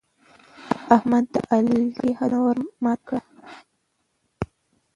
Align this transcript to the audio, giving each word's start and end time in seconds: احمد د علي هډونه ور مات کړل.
احمد 0.95 1.25
د 1.33 1.35
علي 1.51 1.83
هډونه 2.17 2.37
ور 2.45 2.57
مات 2.83 2.99
کړل. 3.07 3.25